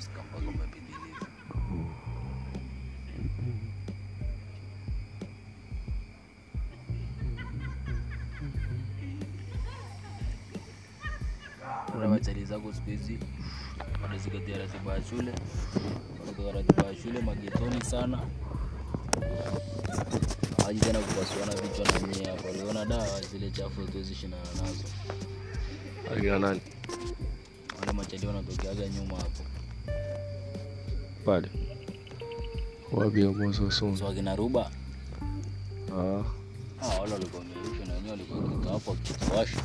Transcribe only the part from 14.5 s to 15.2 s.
ratiba ya